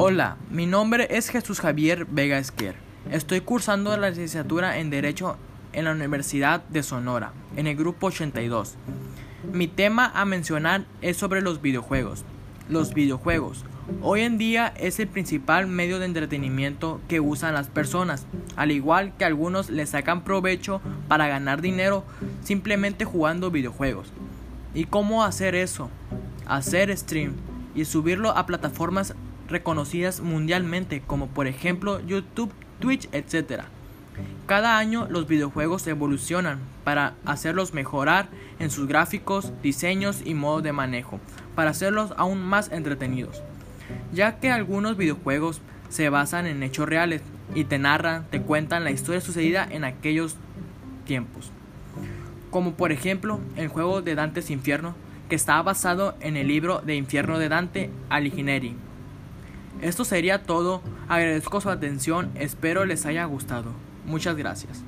Hola, 0.00 0.36
mi 0.48 0.66
nombre 0.66 1.08
es 1.10 1.28
Jesús 1.28 1.58
Javier 1.58 2.06
Vega 2.08 2.38
Esquer. 2.38 2.76
Estoy 3.10 3.40
cursando 3.40 3.96
la 3.96 4.10
licenciatura 4.10 4.78
en 4.78 4.90
Derecho 4.90 5.36
en 5.72 5.86
la 5.86 5.90
Universidad 5.90 6.62
de 6.68 6.84
Sonora, 6.84 7.32
en 7.56 7.66
el 7.66 7.74
grupo 7.74 8.06
82. 8.06 8.76
Mi 9.52 9.66
tema 9.66 10.12
a 10.14 10.24
mencionar 10.24 10.84
es 11.02 11.16
sobre 11.16 11.42
los 11.42 11.60
videojuegos. 11.62 12.24
Los 12.68 12.94
videojuegos. 12.94 13.64
Hoy 14.00 14.20
en 14.20 14.38
día 14.38 14.72
es 14.76 15.00
el 15.00 15.08
principal 15.08 15.66
medio 15.66 15.98
de 15.98 16.04
entretenimiento 16.06 17.00
que 17.08 17.18
usan 17.18 17.54
las 17.54 17.66
personas, 17.66 18.24
al 18.54 18.70
igual 18.70 19.16
que 19.18 19.24
algunos 19.24 19.68
le 19.68 19.84
sacan 19.84 20.22
provecho 20.22 20.80
para 21.08 21.26
ganar 21.26 21.60
dinero 21.60 22.04
simplemente 22.44 23.04
jugando 23.04 23.50
videojuegos. 23.50 24.12
¿Y 24.74 24.84
cómo 24.84 25.24
hacer 25.24 25.56
eso? 25.56 25.90
Hacer 26.46 26.96
stream 26.96 27.32
y 27.74 27.84
subirlo 27.84 28.30
a 28.30 28.46
plataformas 28.46 29.16
reconocidas 29.48 30.20
mundialmente 30.20 31.00
como 31.00 31.28
por 31.28 31.46
ejemplo 31.46 32.00
YouTube, 32.06 32.52
Twitch, 32.78 33.08
etc. 33.12 33.62
Cada 34.46 34.78
año 34.78 35.06
los 35.10 35.26
videojuegos 35.26 35.86
evolucionan 35.86 36.60
para 36.84 37.14
hacerlos 37.24 37.74
mejorar 37.74 38.28
en 38.58 38.70
sus 38.70 38.88
gráficos, 38.88 39.52
diseños 39.62 40.22
y 40.24 40.34
modo 40.34 40.62
de 40.62 40.72
manejo, 40.72 41.20
para 41.54 41.70
hacerlos 41.70 42.12
aún 42.16 42.42
más 42.42 42.70
entretenidos. 42.72 43.42
Ya 44.12 44.38
que 44.38 44.50
algunos 44.50 44.96
videojuegos 44.96 45.60
se 45.88 46.08
basan 46.08 46.46
en 46.46 46.62
hechos 46.62 46.88
reales 46.88 47.22
y 47.54 47.64
te 47.64 47.78
narran, 47.78 48.26
te 48.30 48.42
cuentan 48.42 48.84
la 48.84 48.90
historia 48.90 49.20
sucedida 49.20 49.66
en 49.70 49.84
aquellos 49.84 50.36
tiempos. 51.04 51.50
Como 52.50 52.74
por 52.74 52.92
ejemplo 52.92 53.40
el 53.56 53.68
juego 53.68 54.02
de 54.02 54.14
Dante's 54.14 54.50
Infierno, 54.50 54.94
que 55.28 55.36
está 55.36 55.60
basado 55.62 56.16
en 56.20 56.36
el 56.36 56.48
libro 56.48 56.80
de 56.80 56.96
Infierno 56.96 57.38
de 57.38 57.48
Dante 57.48 57.90
Alighieri. 58.08 58.87
Esto 59.80 60.04
sería 60.04 60.42
todo, 60.42 60.82
agradezco 61.08 61.60
su 61.60 61.70
atención, 61.70 62.30
espero 62.34 62.84
les 62.84 63.06
haya 63.06 63.24
gustado. 63.24 63.70
Muchas 64.06 64.36
gracias. 64.36 64.82